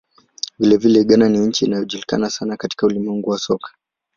Vilevile, 0.59 1.03
Ghana 1.03 1.29
ni 1.29 1.37
nchi 1.39 1.65
inayojulikana 1.65 2.29
sana 2.29 2.57
katika 2.57 2.85
ulimwengu 2.87 3.29
wa 3.29 3.37
soka. 3.37 3.71